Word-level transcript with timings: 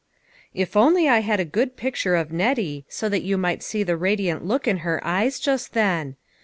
IF 0.55 0.75
only 0.75 1.07
I 1.07 1.19
had 1.19 1.39
a 1.39 1.45
good 1.45 1.77
picture 1.77 2.15
of 2.15 2.31
Nettie, 2.31 2.85
so 2.89 3.07
that 3.07 3.21
you 3.21 3.37
might 3.37 3.61
see 3.61 3.83
the 3.83 3.95
radiant 3.97 4.43
look 4.43 4.67
in 4.67 4.77
her 4.77 4.99
eyes 5.05 5.39
just 5.39 5.73
then 5.73 6.15